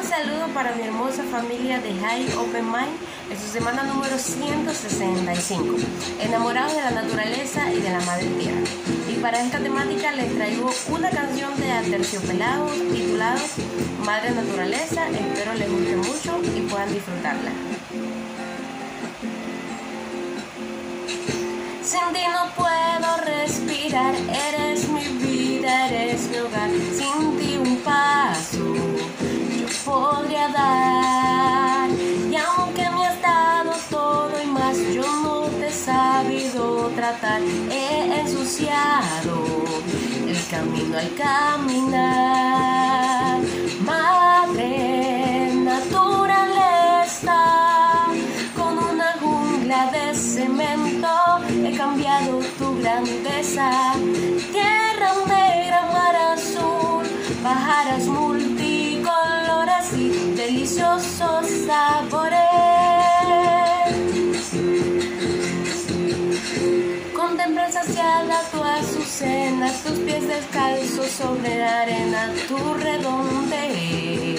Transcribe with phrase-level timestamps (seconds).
[0.00, 2.96] Un saludo para mi hermosa familia de High Open Mind
[3.30, 5.76] en su semana número 165,
[6.20, 8.60] enamorados de la naturaleza y de la madre tierra.
[9.10, 13.40] Y para esta temática les traigo una canción de Aterciopelados titulada
[14.02, 15.06] Madre Naturaleza.
[15.10, 17.50] Espero les guste mucho y puedan disfrutarla.
[21.82, 24.59] Sin ti no puedo respirar, eres
[37.02, 39.64] He ensuciado
[40.28, 42.60] el camino al caminar.
[43.80, 47.38] Madre naturaleza,
[48.54, 51.08] con una jungla de cemento
[51.64, 53.94] he cambiado tu grandeza.
[54.52, 57.06] Tierra negra, mar azul,
[57.42, 62.39] bajaras multicolores y deliciosos sabores.
[67.80, 74.36] Contempla saciada tu azucena, tus pies descalzos sobre la arena, tu redonde,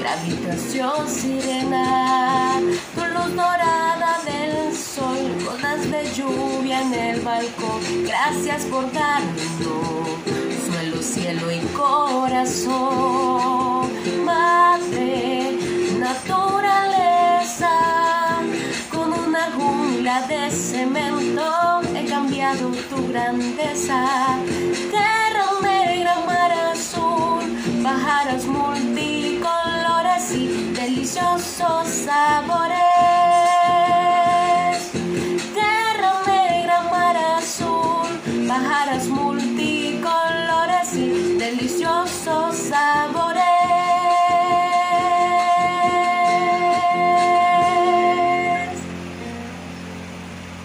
[0.00, 2.60] gravitación sirena,
[2.94, 7.80] tu luz dorada del sol, gotas de lluvia en el balcón.
[8.06, 10.04] Gracias por darnos
[10.66, 13.33] suelo, cielo y corazón,
[22.60, 24.06] tu grandeza.
[24.90, 27.42] Tierra negra, mar azul,
[27.82, 32.80] pájaros multicolores y deliciosos sabores.
[35.52, 38.08] Tierra negra, mar azul,
[38.46, 43.44] pájaros multicolores y deliciosos sabores.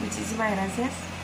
[0.02, 1.19] Muchísimas gracias.